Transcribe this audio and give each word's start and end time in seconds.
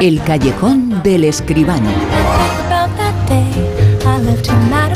El 0.00 0.20
callejón 0.24 1.02
del 1.02 1.24
escribano. 1.24 1.88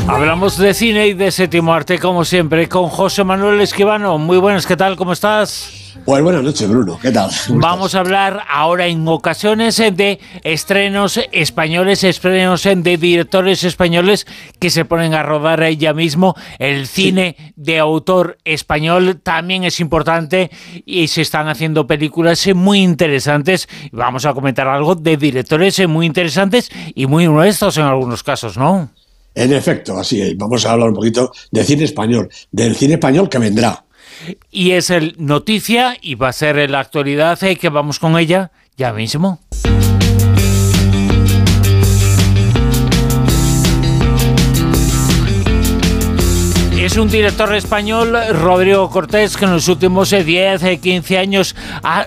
Hablamos 0.08 0.58
de 0.58 0.74
cine 0.74 1.06
y 1.08 1.14
de 1.14 1.30
séptimo 1.30 1.72
arte, 1.72 1.98
como 1.98 2.24
siempre, 2.24 2.68
con 2.68 2.88
José 2.88 3.22
Manuel 3.22 3.60
Escribano. 3.60 4.18
Muy 4.18 4.38
buenas, 4.38 4.66
¿qué 4.66 4.76
tal? 4.76 4.96
¿Cómo 4.96 5.12
estás? 5.12 5.75
Pues 6.04 6.22
buenas 6.22 6.42
noches, 6.42 6.68
Bruno. 6.68 6.98
¿Qué 7.00 7.10
tal? 7.10 7.30
Vamos 7.48 7.94
a 7.94 8.00
hablar 8.00 8.42
ahora 8.48 8.86
en 8.86 9.06
ocasiones 9.08 9.80
eh, 9.80 9.90
de 9.90 10.20
estrenos 10.44 11.18
españoles, 11.32 12.04
estrenos 12.04 12.64
eh, 12.66 12.76
de 12.76 12.96
directores 12.96 13.64
españoles 13.64 14.26
que 14.60 14.70
se 14.70 14.84
ponen 14.84 15.14
a 15.14 15.22
rodar 15.22 15.68
ya 15.70 15.94
mismo. 15.94 16.34
El 16.58 16.86
cine 16.86 17.36
de 17.56 17.78
autor 17.78 18.38
español 18.44 19.20
también 19.22 19.64
es 19.64 19.80
importante 19.80 20.50
y 20.84 21.08
se 21.08 21.22
están 21.22 21.48
haciendo 21.48 21.86
películas 21.86 22.46
eh, 22.46 22.54
muy 22.54 22.80
interesantes. 22.82 23.68
Vamos 23.90 24.26
a 24.26 24.34
comentar 24.34 24.68
algo 24.68 24.94
de 24.94 25.16
directores 25.16 25.86
muy 25.88 26.06
interesantes 26.06 26.70
y 26.94 27.06
muy 27.06 27.26
honestos 27.26 27.78
en 27.78 27.84
algunos 27.84 28.22
casos, 28.22 28.56
¿no? 28.56 28.90
En 29.36 29.52
efecto, 29.52 29.98
así 29.98 30.22
es. 30.22 30.36
Vamos 30.36 30.64
a 30.64 30.72
hablar 30.72 30.88
un 30.88 30.94
poquito 30.94 31.30
de 31.50 31.62
cine 31.62 31.84
español, 31.84 32.30
del 32.50 32.74
cine 32.74 32.94
español 32.94 33.28
que 33.28 33.38
vendrá. 33.38 33.85
Y 34.50 34.72
es 34.72 34.90
el 34.90 35.14
noticia 35.18 35.96
y 36.00 36.14
va 36.14 36.28
a 36.28 36.32
ser 36.32 36.70
la 36.70 36.80
actualidad 36.80 37.40
y 37.42 37.56
que 37.56 37.68
vamos 37.68 37.98
con 37.98 38.18
ella 38.18 38.50
ya 38.76 38.92
mismo. 38.92 39.40
Es 46.86 46.96
un 46.96 47.08
director 47.10 47.52
español, 47.54 48.16
Rodrigo 48.32 48.88
Cortés, 48.90 49.36
que 49.36 49.44
en 49.44 49.52
los 49.52 49.66
últimos 49.66 50.10
10, 50.10 50.78
15 50.80 51.18
años 51.18 51.56
ha 51.82 52.06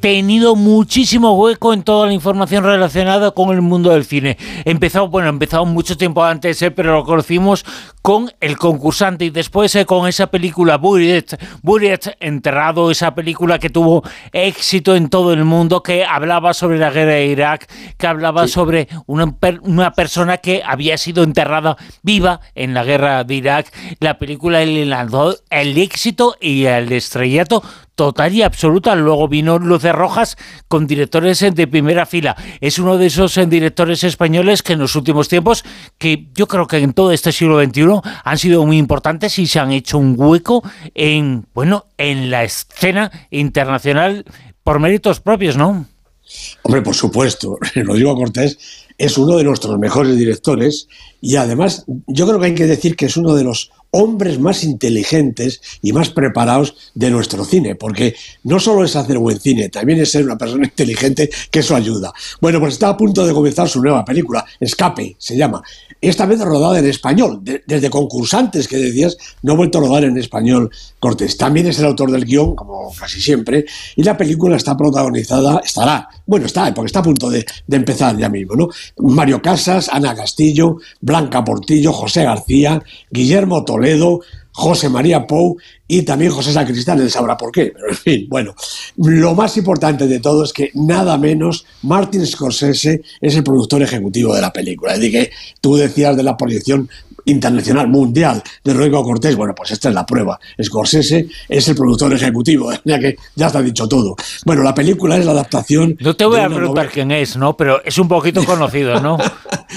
tenido 0.00 0.56
muchísimo 0.56 1.34
hueco 1.34 1.72
en 1.72 1.82
toda 1.82 2.06
la 2.06 2.12
información 2.12 2.64
relacionada 2.64 3.30
con 3.30 3.50
el 3.50 3.62
mundo 3.62 3.90
del 3.90 4.04
cine. 4.04 4.36
Empezó, 4.64 5.08
bueno, 5.08 5.28
empezó 5.28 5.64
mucho 5.64 5.96
tiempo 5.96 6.24
antes, 6.24 6.60
eh, 6.62 6.70
pero 6.70 6.92
lo 6.92 7.04
conocimos 7.04 7.64
con 8.02 8.32
El 8.40 8.56
concursante 8.56 9.26
y 9.26 9.30
después 9.30 9.74
eh, 9.74 9.84
con 9.84 10.08
esa 10.08 10.28
película 10.28 10.78
Buried, 10.78 11.24
Buried 11.62 12.00
Enterrado, 12.20 12.90
esa 12.90 13.14
película 13.14 13.58
que 13.58 13.70
tuvo 13.70 14.02
éxito 14.32 14.96
en 14.96 15.08
todo 15.08 15.32
el 15.32 15.44
mundo, 15.44 15.82
que 15.82 16.04
hablaba 16.04 16.54
sobre 16.54 16.78
la 16.78 16.90
guerra 16.90 17.12
de 17.12 17.26
Irak, 17.26 17.70
que 17.98 18.06
hablaba 18.06 18.48
sobre 18.48 18.88
una, 19.06 19.34
una, 19.62 19.92
persona 19.92 20.38
que 20.38 20.62
había 20.64 20.96
sido 20.96 21.22
enterrada 21.22 21.76
viva 22.02 22.40
en 22.54 22.74
la 22.74 22.84
guerra 22.84 23.24
de 23.24 23.34
Irak. 23.34 23.72
La 23.98 24.18
película 24.18 24.64
lanzó 24.64 25.36
el 25.50 25.76
éxito 25.76 26.36
y 26.40 26.64
el 26.64 26.90
estrellato 26.92 27.62
total 28.00 28.32
y 28.32 28.42
absoluta. 28.42 28.94
Luego 28.94 29.28
vino 29.28 29.58
Luces 29.58 29.94
Rojas 29.94 30.38
con 30.68 30.86
directores 30.86 31.40
de 31.40 31.66
primera 31.66 32.06
fila. 32.06 32.34
Es 32.62 32.78
uno 32.78 32.96
de 32.96 33.06
esos 33.06 33.36
eh, 33.36 33.44
directores 33.44 34.04
españoles 34.04 34.62
que 34.62 34.72
en 34.72 34.78
los 34.78 34.96
últimos 34.96 35.28
tiempos, 35.28 35.64
que 35.98 36.28
yo 36.34 36.48
creo 36.48 36.66
que 36.66 36.78
en 36.78 36.94
todo 36.94 37.12
este 37.12 37.30
siglo 37.30 37.62
XXI 37.62 37.89
han 38.24 38.38
sido 38.38 38.64
muy 38.66 38.78
importantes 38.78 39.38
y 39.38 39.46
se 39.46 39.58
han 39.58 39.72
hecho 39.72 39.98
un 39.98 40.14
hueco 40.16 40.62
en, 40.94 41.46
bueno, 41.54 41.86
en 41.98 42.30
la 42.30 42.44
escena 42.44 43.10
internacional 43.30 44.24
por 44.62 44.78
méritos 44.78 45.20
propios, 45.20 45.56
¿no? 45.56 45.86
Hombre, 46.62 46.82
por 46.82 46.94
supuesto. 46.94 47.58
Rodrigo 47.74 48.14
Cortés 48.14 48.58
es 48.98 49.16
uno 49.18 49.36
de 49.36 49.44
nuestros 49.44 49.78
mejores 49.78 50.16
directores 50.16 50.88
y 51.20 51.36
además 51.36 51.84
yo 52.06 52.26
creo 52.26 52.38
que 52.38 52.46
hay 52.46 52.54
que 52.54 52.66
decir 52.66 52.96
que 52.96 53.06
es 53.06 53.16
uno 53.16 53.34
de 53.34 53.44
los 53.44 53.70
hombres 53.92 54.38
más 54.38 54.64
inteligentes 54.64 55.60
y 55.82 55.92
más 55.92 56.10
preparados 56.10 56.74
de 56.94 57.10
nuestro 57.10 57.44
cine, 57.44 57.74
porque 57.74 58.14
no 58.44 58.60
solo 58.60 58.84
es 58.84 58.96
hacer 58.96 59.18
buen 59.18 59.40
cine, 59.40 59.68
también 59.68 60.00
es 60.00 60.12
ser 60.12 60.24
una 60.24 60.38
persona 60.38 60.64
inteligente, 60.64 61.30
que 61.50 61.60
eso 61.60 61.74
ayuda. 61.74 62.12
Bueno, 62.40 62.60
pues 62.60 62.74
está 62.74 62.88
a 62.88 62.96
punto 62.96 63.26
de 63.26 63.32
comenzar 63.32 63.68
su 63.68 63.82
nueva 63.82 64.04
película, 64.04 64.44
Escape, 64.58 65.16
se 65.18 65.36
llama. 65.36 65.62
Esta 66.00 66.24
vez 66.24 66.40
rodada 66.40 66.78
en 66.78 66.86
español, 66.86 67.40
desde 67.42 67.90
concursantes 67.90 68.66
que 68.68 68.78
decías, 68.78 69.18
no 69.42 69.52
ha 69.52 69.56
vuelto 69.56 69.78
a 69.78 69.80
rodar 69.82 70.04
en 70.04 70.16
español 70.16 70.70
Cortés. 70.98 71.36
También 71.36 71.66
es 71.66 71.78
el 71.78 71.86
autor 71.86 72.10
del 72.10 72.24
guion, 72.24 72.54
como 72.54 72.92
casi 72.98 73.20
siempre, 73.20 73.66
y 73.96 74.02
la 74.02 74.16
película 74.16 74.56
está 74.56 74.76
protagonizada, 74.76 75.60
estará, 75.64 76.08
bueno, 76.26 76.46
está, 76.46 76.72
porque 76.72 76.86
está 76.86 77.00
a 77.00 77.02
punto 77.02 77.28
de, 77.28 77.44
de 77.66 77.76
empezar 77.76 78.16
ya 78.16 78.28
mismo, 78.28 78.54
¿no? 78.54 78.68
Mario 78.98 79.42
Casas, 79.42 79.88
Ana 79.90 80.14
Castillo, 80.14 80.78
Blanca 81.00 81.44
Portillo, 81.44 81.92
José 81.92 82.24
García, 82.24 82.82
Guillermo 83.10 83.64
Toledo, 83.64 83.79
Toledo 83.80 84.20
José 84.52 84.88
María 84.88 85.26
Pou 85.26 85.56
y 85.86 86.02
también 86.02 86.30
José 86.30 86.52
Sacristán, 86.52 87.00
él 87.00 87.10
sabrá 87.10 87.36
por 87.36 87.50
qué. 87.50 87.72
Pero 87.74 87.88
en 87.88 87.96
fin, 87.96 88.26
bueno, 88.28 88.54
lo 88.96 89.34
más 89.34 89.56
importante 89.56 90.06
de 90.06 90.20
todo 90.20 90.44
es 90.44 90.52
que 90.52 90.70
nada 90.74 91.18
menos 91.18 91.66
Martin 91.82 92.24
Scorsese 92.24 93.02
es 93.20 93.36
el 93.36 93.42
productor 93.42 93.82
ejecutivo 93.82 94.34
de 94.34 94.40
la 94.40 94.52
película. 94.52 94.94
Es 94.94 95.00
decir, 95.00 95.12
que 95.12 95.30
tú 95.60 95.76
decías 95.76 96.16
de 96.16 96.22
la 96.22 96.36
proyección 96.36 96.88
internacional, 97.24 97.88
mundial 97.88 98.42
de 98.64 98.74
Rodrigo 98.74 99.02
Cortés, 99.02 99.36
bueno, 99.36 99.54
pues 99.54 99.70
esta 99.72 99.88
es 99.88 99.94
la 99.94 100.06
prueba. 100.06 100.38
Scorsese 100.62 101.26
es 101.48 101.68
el 101.68 101.74
productor 101.74 102.12
ejecutivo, 102.12 102.70
ya 102.84 102.98
que 102.98 103.16
ya 103.34 103.48
está 103.48 103.62
dicho 103.62 103.88
todo. 103.88 104.16
Bueno, 104.44 104.62
la 104.62 104.74
película 104.74 105.16
es 105.16 105.24
la 105.24 105.32
adaptación. 105.32 105.96
No 106.00 106.14
te 106.14 106.24
voy 106.24 106.40
a 106.40 106.48
preguntar 106.48 106.88
quién 106.88 107.10
es, 107.10 107.36
¿no? 107.36 107.56
Pero 107.56 107.82
es 107.84 107.98
un 107.98 108.08
poquito 108.08 108.44
conocido, 108.46 109.00
¿no? 109.00 109.18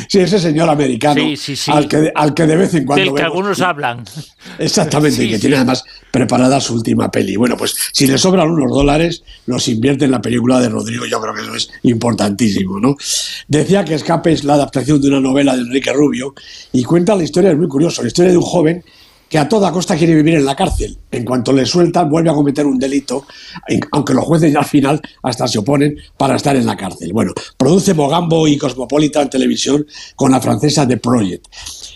sí, 0.08 0.20
ese 0.20 0.40
señor 0.40 0.70
americano. 0.70 1.22
Sí, 1.22 1.38
sí, 1.38 1.56
sí. 1.56 1.72
Al, 1.72 1.88
que, 1.88 2.12
al 2.14 2.34
que 2.34 2.46
de 2.46 2.56
vez 2.56 2.74
en 2.76 2.86
cuando. 2.86 3.04
Del 3.04 3.14
que 3.14 3.24
algunos 3.24 3.62
hablan. 3.62 4.04
Exactamente, 4.64 5.24
y 5.24 5.30
que 5.30 5.40
tiene 5.40 5.58
además 5.58 5.84
preparada 6.12 6.60
su 6.62 6.76
última 6.76 7.12
peli. 7.12 7.36
Bueno, 7.36 7.58
pues 7.58 7.76
si 7.92 8.08
le 8.08 8.18
sobran 8.18 8.50
unos 8.50 8.72
dólares, 8.72 9.24
los 9.46 9.68
invierte 9.68 10.06
en 10.06 10.12
la 10.12 10.22
película 10.22 10.60
de 10.60 10.70
Rodrigo, 10.70 11.06
yo 11.06 11.20
creo 11.20 11.34
que 11.34 11.42
eso 11.42 11.56
es 11.56 11.70
importantísimo, 11.84 12.80
¿no? 12.80 12.96
Decía 13.48 13.84
que 13.84 13.96
Escape 13.96 14.32
es 14.32 14.44
la 14.44 14.54
adaptación 14.54 15.02
de 15.02 15.10
una 15.10 15.20
novela 15.20 15.56
de 15.56 15.62
Enrique 15.62 15.92
Rubio 15.92 16.34
y 16.72 16.84
cuenta 16.84 17.16
la 17.16 17.24
historia, 17.24 17.52
es 17.52 17.58
muy 17.58 17.68
curioso, 17.68 18.02
la 18.02 18.08
historia 18.08 18.32
de 18.32 18.38
un 18.38 18.44
joven 18.44 18.84
que 19.34 19.40
a 19.40 19.50
toda 19.50 19.72
costa 19.72 19.98
quiere 19.98 20.14
vivir 20.14 20.36
en 20.36 20.46
la 20.46 20.56
cárcel. 20.56 20.96
En 21.10 21.26
cuanto 21.26 21.52
le 21.52 21.66
sueltan, 21.66 22.08
vuelve 22.08 22.30
a 22.30 22.34
cometer 22.34 22.68
un 22.68 22.78
delito, 22.78 23.26
aunque 23.92 24.14
los 24.14 24.24
jueces 24.26 24.54
ya 24.54 24.60
al 24.60 24.66
final 24.66 25.02
hasta 25.24 25.48
se 25.48 25.58
oponen 25.58 25.98
para 26.16 26.36
estar 26.36 26.56
en 26.56 26.68
la 26.68 26.78
cárcel. 26.78 27.12
Bueno, 27.14 27.34
produce 27.58 27.96
Mogambo 27.96 28.48
y 28.48 28.60
Cosmopolitan 28.60 29.32
Televisión 29.32 29.88
con 30.16 30.30
la 30.30 30.40
francesa 30.40 30.88
The 30.88 30.98
Project. 30.98 31.48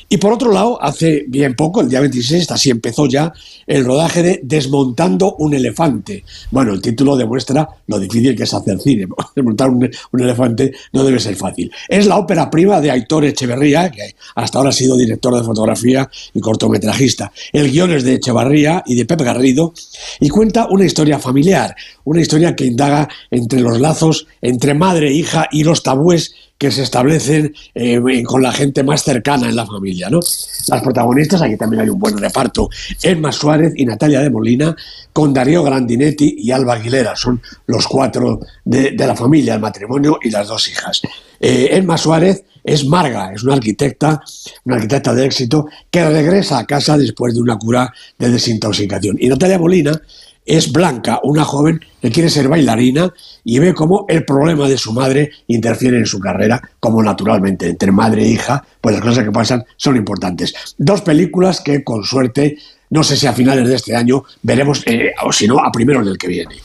Y 0.09 0.17
por 0.17 0.31
otro 0.31 0.53
lado, 0.53 0.81
hace 0.81 1.25
bien 1.27 1.53
poco, 1.53 1.81
el 1.81 1.89
día 1.89 1.99
26, 1.99 2.49
así 2.51 2.69
empezó 2.69 3.07
ya 3.07 3.33
el 3.65 3.83
rodaje 3.83 4.23
de 4.23 4.39
Desmontando 4.41 5.35
un 5.39 5.53
elefante. 5.53 6.23
Bueno, 6.49 6.73
el 6.73 6.81
título 6.81 7.17
demuestra 7.17 7.67
lo 7.87 7.99
difícil 7.99 8.33
que 8.33 8.43
es 8.43 8.53
hacer 8.53 8.79
cine. 8.79 9.07
Desmontar 9.35 9.69
un, 9.69 9.89
elefante 10.17 10.71
no 10.93 11.03
debe 11.03 11.19
ser 11.19 11.35
fácil. 11.35 11.69
Es 11.89 12.05
la 12.05 12.17
ópera 12.17 12.49
prima 12.49 12.79
de 12.79 12.89
Aitor 12.89 13.25
Echeverría, 13.25 13.91
que 13.91 14.15
hasta 14.35 14.57
ahora 14.57 14.69
ha 14.69 14.73
sido 14.73 14.95
director 14.95 15.35
de 15.35 15.43
fotografía 15.43 16.09
y 16.33 16.39
cortometrajista. 16.39 17.33
El 17.51 17.69
guion 17.69 17.91
es 17.91 18.03
de 18.03 18.15
Echevarría 18.15 18.83
y 18.85 18.95
de 18.95 19.05
Pep 19.05 19.21
Garrido 19.21 19.73
y 20.21 20.29
cuenta 20.29 20.67
una 20.69 20.85
historia 20.85 21.19
familiar, 21.19 21.75
una 22.05 22.21
historia 22.21 22.55
que 22.55 22.65
indaga 22.65 23.09
entre 23.29 23.59
los 23.59 23.79
lazos 23.81 24.27
entre 24.41 24.73
madre, 24.73 25.11
hija 25.11 25.49
y 25.51 25.65
los 25.65 25.83
tabúes 25.83 26.33
que 26.57 26.71
se 26.71 26.83
establecen 26.83 27.53
eh, 27.75 28.01
con 28.23 28.41
la 28.41 28.51
gente 28.51 28.83
más 28.83 29.03
cercana 29.03 29.49
en 29.49 29.55
la 29.55 29.65
familia. 29.65 30.09
¿no? 30.09 30.19
Las 30.67 30.81
protagonistas, 30.81 31.41
aquí 31.41 31.57
también 31.57 31.83
hay 31.83 31.89
un 31.89 31.99
buen 31.99 32.17
reparto, 32.17 32.69
Emma 33.01 33.31
Suárez 33.31 33.73
y 33.75 33.85
Natalia 33.85 34.21
de 34.21 34.29
Molina, 34.29 34.75
con 35.13 35.33
Darío 35.33 35.63
Grandinetti 35.63 36.35
y 36.39 36.51
Alba 36.51 36.75
Aguilera, 36.75 37.15
son 37.15 37.41
los 37.67 37.87
cuatro 37.87 38.39
de, 38.65 38.93
la 38.97 39.15
familia, 39.15 39.55
el 39.55 39.61
matrimonio 39.61 40.19
y 40.21 40.29
las 40.29 40.47
dos 40.47 40.67
hijas. 40.69 41.01
Eh, 41.39 41.69
Emma 41.71 41.97
Suárez 41.97 42.43
es 42.63 42.85
Marga, 42.85 43.31
es 43.33 43.43
una 43.43 43.53
arquitecta, 43.53 44.21
una 44.65 44.75
arquitecta 44.75 45.13
de 45.13 45.25
éxito, 45.25 45.67
que 45.89 46.07
regresa 46.07 46.59
a 46.59 46.65
casa 46.65 46.97
después 46.97 47.33
de 47.33 47.39
una 47.39 47.57
cura 47.57 47.93
de 48.19 48.29
desintoxicación. 48.29 49.15
Y 49.19 49.29
Natalia 49.29 49.57
Molina 49.57 50.01
es 50.47 50.71
Blanca, 50.71 51.19
una 51.23 51.43
joven 51.43 51.81
que 52.01 52.09
quiere 52.09 52.29
ser 52.29 52.47
bailarina 52.47 53.13
y 53.43 53.59
ve 53.59 53.73
cómo 53.73 54.05
el 54.07 54.25
problema 54.25 54.67
de 54.67 54.77
su 54.77 54.93
madre 54.93 55.31
interfiere 55.47 55.97
en 55.97 56.05
su 56.05 56.19
carrera, 56.19 56.61
como 56.79 57.03
naturalmente 57.03 57.67
entre 57.67 57.91
madre 57.91 58.23
e 58.23 58.29
hija, 58.29 58.65
pues 58.81 58.95
las 58.95 59.03
cosas 59.03 59.25
que 59.25 59.31
pasan 59.31 59.65
son 59.75 59.97
importantes. 59.97 60.53
Dos 60.77 61.01
películas 61.01 61.61
que 61.61 61.83
con 61.83 62.03
suerte 62.03 62.57
no 62.89 63.03
sé 63.03 63.17
si 63.17 63.27
a 63.27 63.33
finales 63.33 63.67
de 63.67 63.75
este 63.75 63.95
año 63.95 64.23
veremos, 64.41 64.81
eh, 64.85 65.11
o 65.21 65.33
si 65.33 65.45
no, 65.45 65.59
a 65.59 65.71
primeros 65.71 66.05
del 66.05 66.17
que 66.17 66.27
viene. 66.27 66.55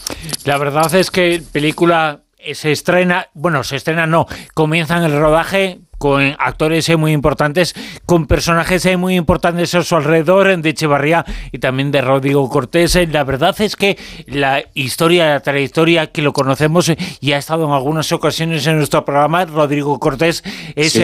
La 0.45 0.57
verdad 0.57 0.95
es 0.95 1.11
que 1.11 1.43
película 1.51 2.21
se 2.55 2.73
estrena, 2.73 3.29
bueno, 3.35 3.65
se 3.65 3.77
estrena 3.77 4.07
no, 4.07 4.27
comienzan 4.55 5.03
el 5.05 5.19
rodaje 5.19 5.81
con 6.03 6.35
actores 6.41 6.89
eh, 6.89 6.97
muy 6.97 7.13
importantes, 7.13 7.77
con 8.07 8.27
personajes 8.27 8.85
eh, 8.87 8.97
muy 8.97 9.15
importantes 9.15 9.73
a 9.77 9.85
su 9.85 9.95
alrededor, 9.95 10.61
de 10.61 10.71
Echevarría 10.71 11.25
y 11.53 11.59
también 11.59 11.93
de 11.93 12.01
Rodrigo 12.01 12.49
Cortés. 12.49 12.97
Eh, 12.97 13.07
la 13.07 13.23
verdad 13.23 13.55
es 13.61 13.77
que 13.77 13.97
la 14.27 14.65
historia, 14.75 15.29
la 15.29 15.39
trayectoria 15.39 16.09
que 16.09 16.21
lo 16.21 16.33
conocemos 16.33 16.91
y 17.21 17.33
ha 17.33 17.39
estado 17.39 17.67
en 17.67 17.71
algunas 17.71 18.11
ocasiones 18.11 18.67
en 18.67 18.79
nuestro 18.79 19.05
programa, 19.05 19.45
Rodrigo 19.45 20.01
Cortés, 20.01 20.43
es 20.75 21.01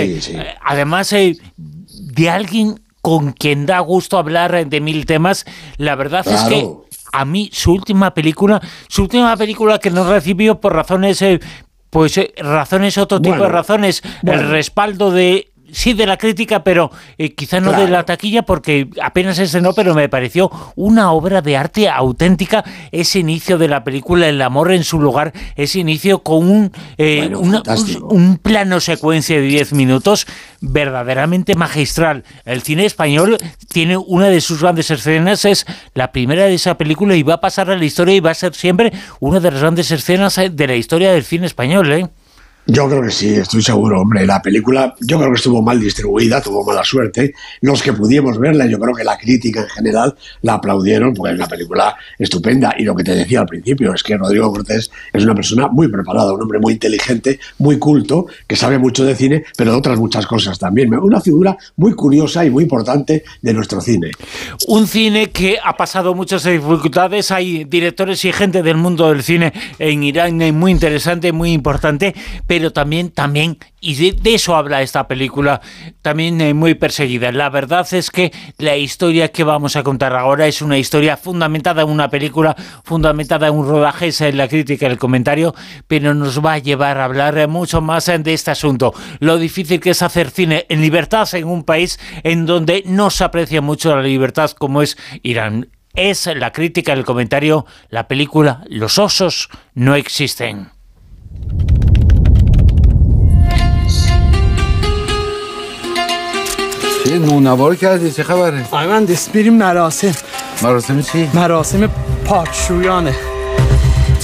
además 0.65 1.11
de 1.11 2.29
alguien 2.29 2.81
con 3.01 3.31
quien 3.31 3.67
da 3.67 3.79
gusto 3.79 4.19
hablar 4.19 4.67
de 4.67 4.81
mil 4.81 5.07
temas. 5.07 5.45
La 5.77 5.95
verdad 5.95 6.27
es 6.27 6.41
que 6.43 6.67
a 7.13 7.25
mí 7.25 7.51
su 7.53 7.73
última 7.73 8.15
película, 8.15 8.61
su 8.89 9.03
última 9.03 9.37
película 9.37 9.79
que 9.79 9.91
no 9.91 10.11
recibió 10.11 10.61
por 10.61 10.75
razones 10.75 11.23
eh, 11.23 11.41
pues 11.91 12.19
eh, 12.19 12.33
razones, 12.39 12.99
otro 12.99 13.21
tipo 13.21 13.43
de 13.43 13.49
razones, 13.49 14.03
el 14.25 14.49
respaldo 14.51 15.11
de 15.11 15.53
sí 15.73 15.93
de 15.93 16.07
la 16.07 16.17
crítica, 16.17 16.65
pero 16.65 16.91
eh, 17.17 17.35
quizá 17.35 17.61
no 17.61 17.73
de 17.73 17.89
la 17.89 18.05
taquilla, 18.05 18.43
porque 18.43 18.89
apenas 19.03 19.39
no 19.61 19.73
pero 19.73 19.95
me 19.95 20.09
pareció 20.09 20.51
una 20.77 21.13
obra 21.13 21.43
de 21.43 21.57
arte 21.57 21.89
auténtica 21.89 22.65
ese 22.93 23.19
inicio 23.21 23.59
de 23.59 23.69
la 23.69 23.85
película 23.85 24.29
El 24.29 24.43
amor 24.43 24.73
en 24.73 24.85
su 24.85 25.01
lugar, 25.01 25.33
ese 25.57 25.81
inicio 25.81 26.21
con 26.21 26.49
un, 26.49 26.73
eh, 26.97 27.31
un, 27.35 28.39
plano 28.39 28.81
secuencia 28.81 29.37
de 29.37 29.43
10 29.43 29.73
minutos 29.73 30.27
verdaderamente 30.61 31.55
magistral. 31.55 32.25
El 32.45 32.63
cine 32.63 32.85
español 32.85 33.39
tiene 33.69 33.97
una 33.97 34.29
de 34.29 34.41
sus 34.41 34.61
grandes 34.61 34.91
escenas, 34.91 35.45
es 35.45 35.67
la 35.95 36.13
primera 36.13 36.45
de 36.45 36.55
esa 36.55 36.77
película 36.77 37.15
y 37.17 37.23
va 37.23 37.35
a 37.35 37.41
pasar 37.41 37.71
a 37.71 37.77
la 37.77 37.85
historia 37.85 38.15
y 38.15 38.21
va 38.21 38.31
a 38.31 38.35
ser 38.35 38.55
siempre 38.55 38.93
una 39.21 39.41
de 39.41 39.51
las 39.51 39.61
grandes 39.61 39.91
escenas 39.91 40.41
de 40.51 40.67
la 40.67 40.75
historia 40.75 41.13
del 41.13 41.25
cine 41.25 41.47
español. 41.47 41.93
¿eh? 41.93 42.09
Yo 42.71 42.87
creo 42.87 43.01
que 43.01 43.11
sí, 43.11 43.33
estoy 43.33 43.63
seguro, 43.63 44.03
hombre. 44.03 44.27
La 44.27 44.43
película, 44.43 44.95
yo 45.01 45.17
creo 45.17 45.31
que 45.31 45.37
estuvo 45.37 45.63
mal 45.63 45.81
distribuida, 45.81 46.43
tuvo 46.43 46.63
mala 46.67 46.85
suerte. 46.85 47.33
Los 47.63 47.83
que 47.83 47.95
pudimos 47.95 48.39
verla, 48.39 48.67
yo 48.67 48.79
creo 48.79 48.95
que 48.95 49.05
la 49.05 49.17
crítica 49.17 49.63
en 49.63 49.69
general 49.69 50.15
la 50.43 50.53
aplaudieron, 50.53 51.15
porque 51.15 51.33
es 51.33 51.39
una 51.39 51.49
película 51.49 51.97
estupenda. 52.19 52.75
Y 52.77 52.83
lo 52.85 52.95
que 52.95 53.05
te 53.05 53.15
decía 53.15 53.41
al 53.41 53.47
principio 53.47 53.95
es 53.95 54.03
que 54.03 54.19
Rodrigo 54.19 54.53
Cortés 54.53 54.91
es 55.15 55.25
una 55.25 55.35
persona 55.35 55.69
muy 55.69 55.89
preparada, 55.89 56.31
un 56.35 56.43
hombre 56.43 56.59
muy 56.59 56.75
inteligente, 56.75 57.41
muy 57.57 57.79
culto, 57.79 58.27
que 58.47 58.55
sabe 58.55 58.77
mucho 58.77 59.03
de 59.03 59.17
cine, 59.17 59.45
pero 59.57 59.73
de 59.73 59.79
otras 59.79 59.99
muchas 59.99 60.27
cosas 60.27 60.59
también. 60.59 60.93
Una 60.93 61.23
figura 61.23 61.57
muy 61.77 61.95
curiosa 61.95 62.45
y 62.45 62.51
muy 62.51 62.65
importante 62.65 63.25
de 63.41 63.55
nuestro 63.55 63.81
cine. 63.81 64.11
Un 64.67 64.87
cine 64.87 65.31
que 65.31 65.57
ha 65.65 65.75
pasado 65.75 66.15
muchas 66.15 66.45
dificultades. 66.45 67.31
Hay 67.31 67.65
directores 67.65 68.27
y 68.27 68.33
gente 68.33 68.63
del 68.63 68.77
mundo 68.77 69.09
del 69.09 69.23
cine 69.23 69.55
en 69.79 70.03
Irán 70.03 70.37
muy 70.55 70.71
interesante, 70.71 71.33
muy 71.33 71.53
importante, 71.53 72.15
pero 72.47 72.58
también, 72.73 73.11
también, 73.11 73.59
y 73.81 74.13
de, 74.13 74.35
eso 74.35 74.57
habla 74.57 74.83
esta 74.83 75.07
película, 75.07 75.61
también 76.03 76.41
eh, 76.41 76.55
muy 76.55 76.75
perseguida. 76.75 77.33
La 77.33 77.49
verdad 77.49 77.87
es 77.93 78.11
que 78.11 78.33
la 78.59 78.77
historia 78.77 79.29
que 79.29 79.45
vamos 79.45 79.77
a 79.77 79.83
contar 79.83 80.15
ahora 80.15 80.47
es 80.47 80.61
una 80.63 80.79
historia 80.79 81.17
fundamentada 81.17 81.83
en 81.83 81.89
una 81.89 82.11
película, 82.11 82.57
fundamentada 82.85 83.47
en 83.47 83.55
un 83.55 83.69
rodaje, 83.69 84.09
es 84.09 84.21
en 84.21 84.37
la 84.37 84.49
crítica, 84.49 84.87
el 84.87 84.99
comentario, 84.99 85.55
pero 85.87 86.15
nos 86.15 86.45
va 86.45 86.55
a 86.55 86.59
llevar 86.59 86.99
a 86.99 87.05
hablar 87.05 87.49
mucho 87.49 87.81
más 87.81 88.07
de 88.07 88.35
este 88.35 88.51
asunto. 88.51 88.93
Lo 89.21 89.39
difícil 89.39 89.81
que 89.81 89.91
es 89.91 90.03
hacer 90.03 90.31
cine 90.31 90.67
en 90.69 90.81
libertad 90.81 91.29
en 91.35 91.47
un 91.47 91.65
país 91.65 91.99
en 92.23 92.47
donde 92.47 92.83
no 92.87 93.11
se 93.11 93.25
aprecia 93.25 93.61
mucho 93.61 93.95
la 93.95 94.03
libertad 94.03 94.51
como 94.53 94.83
es 94.83 94.97
Irán. 95.23 95.69
Es 95.95 96.27
la 96.27 96.53
crítica, 96.53 96.93
el 96.93 97.05
comentario, 97.05 97.67
la 97.89 98.07
película 98.07 98.63
Los 98.69 98.99
osos 98.99 99.49
no 99.75 99.95
existen. 99.97 100.71
چه 107.05 107.19
نونوار 107.19 107.75
کردی 107.75 108.11
چه 108.11 108.23
خبره؟ 108.23 108.65
آی 108.71 109.07
دست 109.07 109.33
بریم 109.33 109.55
مراسم 109.55 110.13
مراسم 110.63 111.03
چی؟ 111.03 111.29
مراسم 111.35 111.91
پاکشویانه 112.25 113.15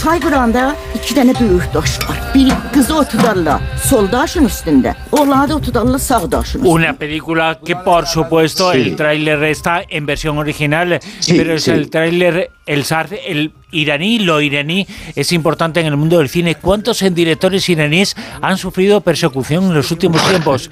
Çay 0.05 0.19
qıranda 0.21 0.63
iki 0.95 1.15
dənə 1.17 1.33
böyük 1.39 1.69
daş 1.75 1.93
var. 2.03 2.19
Biri 2.35 2.53
qızı 2.75 2.97
otudarlar 2.99 3.63
sol 3.85 4.09
daşın 4.13 4.49
üstündə, 4.51 4.95
oğlanı 5.13 5.55
otudarlar 5.57 5.99
sağ 5.99 6.33
daşın 6.33 6.61
üstündə. 6.61 6.69
Una 6.69 6.93
película 6.93 7.55
que 7.67 7.75
por 7.85 8.03
supuesto 8.07 8.73
sí. 8.73 8.79
el 8.79 8.97
tráiler 8.97 9.43
está 9.43 9.83
en 9.89 10.07
versión 10.07 10.37
original, 10.37 11.01
sí, 11.21 11.39
pero 11.39 11.55
es 11.55 11.65
sí. 11.65 11.71
el 11.71 11.91
tráiler 11.91 12.49
el 12.67 12.85
el 13.27 13.53
iraní, 13.71 14.21
lo 14.21 14.41
iraní 14.41 14.87
es 15.15 15.33
importante 15.33 15.81
en 15.81 15.87
el 15.87 15.97
mundo 15.97 16.19
del 16.19 16.29
cine. 16.29 16.55
¿Cuántos 16.55 17.05
directores 17.15 17.69
iraníes 17.69 18.17
han 18.41 18.57
sufrido 18.57 19.01
persecución 19.01 19.65
en 19.65 19.75
los 19.75 19.91
últimos 19.91 20.23
tiempos? 20.29 20.71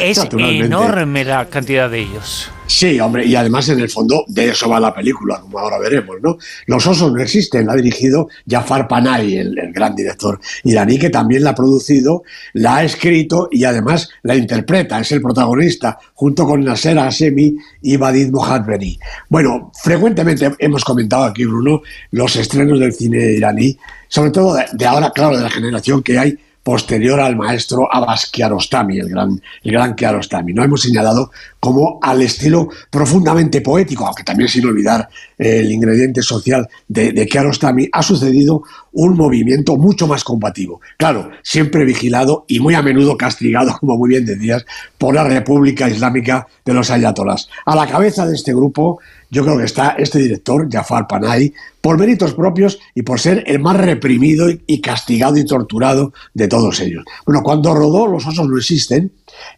Es 0.00 0.18
enorme 0.32 1.24
la 1.24 1.46
cantidad 1.46 1.90
de 1.90 2.00
ellos. 2.00 2.50
Sí, 2.66 2.98
hombre, 2.98 3.26
y 3.26 3.36
además 3.36 3.68
en 3.68 3.78
el 3.80 3.90
fondo 3.90 4.24
de 4.26 4.48
eso 4.48 4.68
va 4.68 4.80
la 4.80 4.94
película, 4.94 5.38
como 5.38 5.58
ahora 5.58 5.78
veremos, 5.78 6.16
¿no? 6.22 6.38
Los 6.66 6.86
osos 6.86 7.12
no 7.12 7.20
existen, 7.20 7.66
la 7.66 7.74
ha 7.74 7.76
dirigido 7.76 8.28
Jafar 8.48 8.88
Panahi, 8.88 9.36
el, 9.36 9.54
gran 9.72 9.94
director 9.94 10.40
iraní, 10.62 10.98
que 10.98 11.10
también 11.10 11.44
la 11.44 11.50
ha 11.50 11.54
producido, 11.54 12.22
la 12.54 12.76
ha 12.76 12.84
escrito 12.84 13.48
y 13.52 13.64
además 13.64 14.08
la 14.22 14.34
interpreta, 14.34 14.98
es 14.98 15.12
el 15.12 15.20
protagonista, 15.20 15.98
junto 16.14 16.46
con 16.46 16.64
Nasser 16.64 16.96
Hashemi 16.96 17.54
y 17.82 17.96
Badid 17.98 18.30
Mohadberi. 18.30 18.98
Bueno, 19.28 19.70
frecuentemente 19.82 20.50
hemos 20.58 20.84
comentado 20.84 21.23
aquí, 21.24 21.44
Bruno, 21.44 21.82
los 22.10 22.36
estrenos 22.36 22.78
del 22.78 22.92
cine 22.92 23.32
iraní, 23.32 23.76
sobre 24.08 24.30
todo 24.30 24.56
de 24.72 24.86
ahora, 24.86 25.10
claro, 25.10 25.36
de 25.36 25.42
la 25.42 25.50
generación 25.50 26.02
que 26.02 26.18
hay 26.18 26.38
posterior 26.64 27.20
al 27.20 27.36
maestro 27.36 27.86
Abbas 27.92 28.26
Kiarostami, 28.26 28.98
el 28.98 29.10
gran, 29.10 29.40
el 29.62 29.72
gran 29.72 29.94
Kiarostami. 29.94 30.52
No 30.54 30.64
hemos 30.64 30.80
señalado 30.80 31.30
como 31.64 31.98
al 32.02 32.20
estilo 32.20 32.68
profundamente 32.90 33.62
poético, 33.62 34.04
aunque 34.04 34.22
también 34.22 34.50
sin 34.50 34.66
olvidar 34.66 35.08
el 35.38 35.72
ingrediente 35.72 36.20
social 36.20 36.68
de, 36.88 37.12
de 37.12 37.26
Kiarostami, 37.26 37.88
ha 37.90 38.02
sucedido 38.02 38.64
un 38.92 39.16
movimiento 39.16 39.78
mucho 39.78 40.06
más 40.06 40.24
combativo. 40.24 40.82
Claro, 40.98 41.30
siempre 41.42 41.86
vigilado 41.86 42.44
y 42.48 42.60
muy 42.60 42.74
a 42.74 42.82
menudo 42.82 43.16
castigado, 43.16 43.74
como 43.80 43.96
muy 43.96 44.10
bien 44.10 44.26
decías, 44.26 44.66
por 44.98 45.14
la 45.14 45.24
República 45.24 45.88
Islámica 45.88 46.46
de 46.66 46.74
los 46.74 46.90
Ayatolás. 46.90 47.48
A 47.64 47.74
la 47.74 47.86
cabeza 47.86 48.26
de 48.26 48.34
este 48.34 48.52
grupo 48.52 49.00
yo 49.34 49.42
creo 49.42 49.58
que 49.58 49.64
está 49.64 49.96
este 49.98 50.20
director, 50.20 50.68
Jafar 50.70 51.08
Panahi, 51.08 51.52
por 51.80 51.98
méritos 51.98 52.34
propios 52.34 52.78
y 52.94 53.02
por 53.02 53.18
ser 53.18 53.42
el 53.48 53.58
más 53.58 53.76
reprimido 53.76 54.46
y 54.64 54.80
castigado 54.80 55.36
y 55.36 55.44
torturado 55.44 56.12
de 56.34 56.46
todos 56.46 56.78
ellos. 56.78 57.04
Bueno, 57.26 57.42
cuando 57.42 57.74
rodó 57.74 58.06
Los 58.06 58.26
osos 58.28 58.48
no 58.48 58.56
existen, 58.56 59.10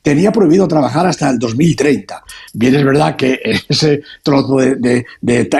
tenía 0.02 0.32
prohibido 0.32 0.66
trabajar 0.66 1.06
hasta 1.06 1.28
el 1.28 1.38
2030. 1.38 1.95
Bien 2.52 2.74
es 2.74 2.84
verdad 2.84 3.16
que 3.16 3.40
ese 3.68 4.02
trozo 4.22 4.56
de, 4.56 5.06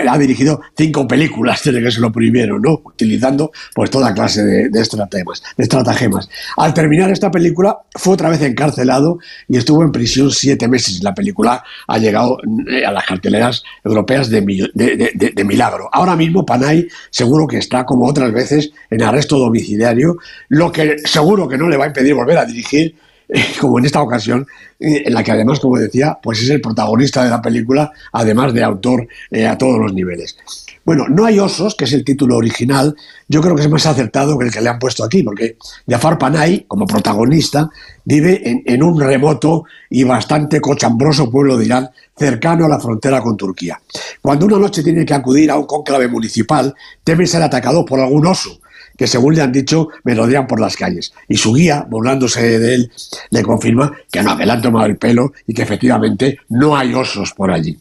ha 0.07 0.17
dirigido 0.17 0.61
cinco 0.75 1.07
películas 1.07 1.61
desde 1.65 1.81
que 1.81 1.91
se 1.91 1.99
lo 1.99 2.11
prohibieron, 2.11 2.61
¿no? 2.61 2.81
Utilizando 2.83 3.51
pues 3.73 3.89
toda 3.89 4.13
clase 4.13 4.43
de, 4.43 4.69
de 4.69 4.81
estratagemas. 4.81 6.29
Al 6.57 6.73
terminar 6.73 7.11
esta 7.11 7.31
película 7.31 7.79
fue 7.93 8.13
otra 8.13 8.29
vez 8.29 8.41
encarcelado 8.41 9.19
y 9.47 9.57
estuvo 9.57 9.83
en 9.83 9.91
prisión 9.91 10.31
siete 10.31 10.67
meses. 10.67 11.03
La 11.03 11.13
película 11.13 11.63
ha 11.87 11.97
llegado 11.97 12.37
eh, 12.69 12.85
a 12.85 12.91
las 12.91 13.05
carteleras 13.05 13.63
europeas 13.83 14.29
de, 14.29 14.41
de 14.41 15.43
milagro. 15.43 15.89
Ahora 15.91 16.15
mismo 16.15 16.45
Panay 16.45 16.87
seguro 17.09 17.47
que 17.47 17.57
está 17.57 17.85
como 17.85 18.05
otras 18.05 18.31
veces 18.31 18.71
en 18.89 19.03
arresto 19.03 19.37
domiciliario, 19.37 20.17
lo 20.49 20.71
que 20.71 20.97
seguro 21.05 21.47
que 21.47 21.57
no 21.57 21.69
le 21.69 21.77
va 21.77 21.85
a 21.85 21.87
impedir 21.87 22.13
volver 22.13 22.37
a 22.37 22.45
dirigir 22.45 22.95
como 23.59 23.79
en 23.79 23.85
esta 23.85 24.01
ocasión, 24.01 24.47
eh, 24.79 25.03
en 25.05 25.13
la 25.13 25.23
que 25.23 25.31
además, 25.31 25.59
como 25.59 25.77
decía, 25.77 26.17
pues 26.21 26.41
es 26.41 26.49
el 26.49 26.61
protagonista 26.61 27.23
de 27.23 27.29
la 27.29 27.41
película, 27.41 27.91
además 28.11 28.53
de 28.53 28.63
autor 28.63 29.07
eh, 29.31 29.47
a 29.47 29.57
todos 29.57 29.79
los 29.79 29.93
niveles. 29.93 30.37
Bueno, 30.85 31.05
No 31.09 31.25
hay 31.25 31.37
osos, 31.37 31.75
que 31.75 31.83
es 31.83 31.91
el 31.91 32.05
título 32.05 32.37
original, 32.37 32.95
yo 33.27 33.41
creo 33.41 33.55
que 33.57 33.63
es 33.63 33.69
más 33.69 33.85
acertado 33.85 34.37
que 34.37 34.45
el 34.45 34.53
que 34.53 34.61
le 34.61 34.69
han 34.69 34.79
puesto 34.79 35.03
aquí, 35.03 35.21
porque 35.21 35.57
Jafar 35.85 36.17
Panay, 36.17 36.63
como 36.65 36.87
protagonista, 36.87 37.69
vive 38.05 38.49
en, 38.49 38.63
en 38.65 38.81
un 38.81 38.97
remoto 38.97 39.65
y 39.89 40.05
bastante 40.05 40.61
cochambroso 40.61 41.29
pueblo 41.29 41.57
de 41.57 41.65
Irán, 41.65 41.89
cercano 42.17 42.65
a 42.65 42.69
la 42.69 42.79
frontera 42.79 43.21
con 43.21 43.35
Turquía. 43.35 43.81
Cuando 44.21 44.45
una 44.45 44.59
noche 44.59 44.81
tiene 44.81 45.05
que 45.05 45.13
acudir 45.13 45.51
a 45.51 45.57
un 45.57 45.65
conclave 45.65 46.07
municipal, 46.07 46.73
teme 47.03 47.27
ser 47.27 47.43
atacado 47.43 47.83
por 47.83 47.99
algún 47.99 48.25
oso, 48.25 48.57
que 48.97 49.07
según 49.07 49.35
le 49.35 49.41
han 49.41 49.51
dicho 49.51 49.89
merodean 50.03 50.47
por 50.47 50.59
las 50.59 50.75
calles. 50.75 51.13
Y 51.27 51.37
su 51.37 51.53
guía, 51.53 51.85
burlándose 51.87 52.59
de 52.59 52.75
él, 52.75 52.91
le 53.29 53.43
confirma 53.43 53.93
que 54.11 54.23
no, 54.23 54.37
que 54.37 54.45
le 54.45 54.51
han 54.51 54.61
tomado 54.61 54.85
el 54.85 54.97
pelo 54.97 55.33
y 55.45 55.53
que 55.53 55.61
efectivamente 55.61 56.39
no 56.49 56.75
hay 56.75 56.93
osos 56.93 57.33
por 57.33 57.51
allí. 57.51 57.77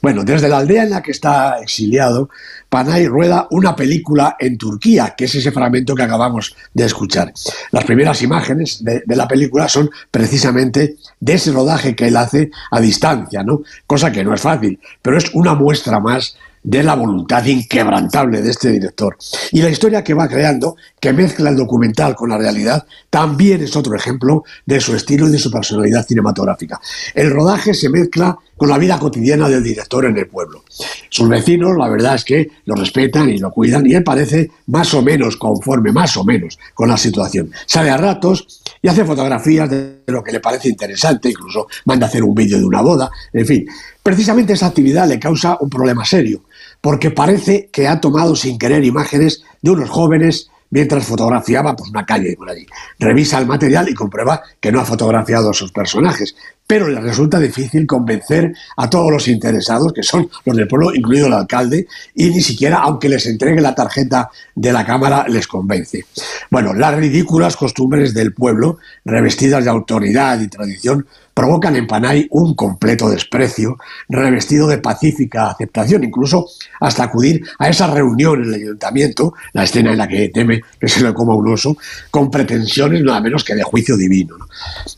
Bueno, 0.00 0.24
desde 0.24 0.48
la 0.48 0.58
aldea 0.58 0.84
en 0.84 0.90
la 0.90 1.02
que 1.02 1.10
está 1.10 1.58
exiliado, 1.60 2.30
Panay 2.68 3.08
rueda 3.08 3.48
una 3.50 3.74
película 3.74 4.36
en 4.38 4.56
Turquía, 4.56 5.14
que 5.16 5.24
es 5.24 5.34
ese 5.34 5.50
fragmento 5.50 5.94
que 5.94 6.04
acabamos 6.04 6.54
de 6.72 6.84
escuchar. 6.84 7.32
Las 7.72 7.84
primeras 7.84 8.22
imágenes 8.22 8.82
de, 8.84 9.02
de, 9.04 9.16
la 9.16 9.26
película 9.26 9.68
son 9.68 9.90
precisamente 10.10 10.96
de 11.18 11.32
ese 11.32 11.50
rodaje 11.50 11.96
que 11.96 12.06
él 12.06 12.16
hace 12.16 12.50
a 12.70 12.80
distancia, 12.80 13.42
¿no? 13.42 13.62
Cosa 13.86 14.12
que 14.12 14.22
no 14.22 14.32
es 14.32 14.40
fácil, 14.40 14.78
pero 15.02 15.18
es 15.18 15.34
una 15.34 15.54
muestra 15.54 15.98
más 15.98 16.36
de 16.62 16.82
la 16.82 16.94
voluntad 16.94 17.44
inquebrantable 17.46 18.42
de 18.42 18.50
este 18.50 18.70
director. 18.70 19.16
Y 19.52 19.62
la 19.62 19.70
historia 19.70 20.04
que 20.04 20.14
va 20.14 20.28
creando, 20.28 20.76
que 20.98 21.12
mezcla 21.12 21.50
el 21.50 21.56
documental 21.56 22.14
con 22.14 22.30
la 22.30 22.38
realidad, 22.38 22.84
también 23.08 23.62
es 23.62 23.74
otro 23.76 23.96
ejemplo 23.96 24.44
de 24.66 24.80
su 24.80 24.94
estilo 24.94 25.28
y 25.28 25.32
de 25.32 25.38
su 25.38 25.50
personalidad 25.50 26.06
cinematográfica. 26.06 26.80
El 27.14 27.30
rodaje 27.30 27.72
se 27.72 27.88
mezcla 27.88 28.38
con 28.56 28.68
la 28.68 28.76
vida 28.76 28.98
cotidiana 28.98 29.48
del 29.48 29.62
director 29.62 30.04
en 30.04 30.18
el 30.18 30.28
pueblo. 30.28 30.64
Sus 31.08 31.28
vecinos, 31.28 31.78
la 31.78 31.88
verdad 31.88 32.16
es 32.16 32.24
que 32.24 32.50
lo 32.66 32.74
respetan 32.74 33.30
y 33.30 33.38
lo 33.38 33.50
cuidan 33.50 33.86
y 33.86 33.94
él 33.94 34.04
parece 34.04 34.50
más 34.66 34.92
o 34.92 35.00
menos 35.00 35.38
conforme, 35.38 35.92
más 35.92 36.14
o 36.18 36.24
menos, 36.24 36.58
con 36.74 36.90
la 36.90 36.98
situación. 36.98 37.50
Sale 37.64 37.88
a 37.88 37.96
ratos 37.96 38.60
y 38.82 38.88
hace 38.88 39.04
fotografías 39.06 39.70
de 39.70 40.02
lo 40.06 40.22
que 40.22 40.32
le 40.32 40.40
parece 40.40 40.68
interesante, 40.68 41.30
incluso 41.30 41.68
manda 41.86 42.06
a 42.06 42.08
hacer 42.10 42.22
un 42.22 42.34
vídeo 42.34 42.58
de 42.58 42.64
una 42.64 42.82
boda, 42.82 43.10
en 43.32 43.46
fin. 43.46 43.66
Precisamente 44.02 44.52
esa 44.52 44.66
actividad 44.66 45.08
le 45.08 45.18
causa 45.18 45.56
un 45.60 45.70
problema 45.70 46.04
serio 46.04 46.42
porque 46.80 47.10
parece 47.10 47.68
que 47.72 47.88
ha 47.88 48.00
tomado 48.00 48.36
sin 48.36 48.58
querer 48.58 48.84
imágenes 48.84 49.42
de 49.62 49.70
unos 49.70 49.90
jóvenes 49.90 50.50
mientras 50.70 51.04
fotografiaba 51.04 51.76
pues, 51.76 51.90
una 51.90 52.06
calle 52.06 52.36
por 52.36 52.48
allí. 52.48 52.66
Revisa 52.98 53.38
el 53.38 53.46
material 53.46 53.88
y 53.88 53.94
comprueba 53.94 54.42
que 54.60 54.72
no 54.72 54.80
ha 54.80 54.84
fotografiado 54.84 55.50
a 55.50 55.54
sus 55.54 55.72
personajes, 55.72 56.34
pero 56.66 56.88
le 56.88 57.00
resulta 57.00 57.40
difícil 57.40 57.86
convencer 57.86 58.54
a 58.76 58.88
todos 58.88 59.10
los 59.10 59.26
interesados, 59.26 59.92
que 59.92 60.04
son 60.04 60.30
los 60.44 60.56
del 60.56 60.68
pueblo, 60.68 60.94
incluido 60.94 61.26
el 61.26 61.32
alcalde, 61.32 61.86
y 62.14 62.30
ni 62.30 62.40
siquiera, 62.40 62.78
aunque 62.78 63.08
les 63.08 63.26
entregue 63.26 63.60
la 63.60 63.74
tarjeta 63.74 64.30
de 64.54 64.72
la 64.72 64.86
Cámara, 64.86 65.26
les 65.28 65.48
convence. 65.48 66.06
Bueno, 66.48 66.72
las 66.72 66.94
ridículas 66.94 67.56
costumbres 67.56 68.14
del 68.14 68.32
pueblo, 68.32 68.78
revestidas 69.04 69.64
de 69.64 69.70
autoridad 69.70 70.40
y 70.40 70.46
tradición, 70.46 71.06
provocan 71.34 71.76
en 71.76 71.86
Panay 71.86 72.26
un 72.30 72.54
completo 72.54 73.08
desprecio, 73.08 73.78
revestido 74.08 74.66
de 74.66 74.78
pacífica 74.78 75.50
aceptación, 75.50 76.04
incluso 76.04 76.46
hasta 76.80 77.04
acudir 77.04 77.42
a 77.58 77.68
esa 77.68 77.86
reunión 77.86 78.42
en 78.42 78.48
el 78.48 78.54
ayuntamiento, 78.54 79.34
la 79.52 79.64
escena 79.64 79.92
en 79.92 79.98
la 79.98 80.08
que 80.08 80.28
teme 80.28 80.60
que 80.78 80.88
se 80.88 81.00
lo 81.00 81.14
coma 81.14 81.34
un 81.34 81.52
oso, 81.52 81.76
con 82.10 82.30
pretensiones 82.30 83.02
nada 83.02 83.20
menos 83.20 83.44
que 83.44 83.54
de 83.54 83.62
juicio 83.62 83.96
divino. 83.96 84.36